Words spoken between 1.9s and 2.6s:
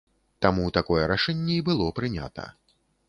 прынята.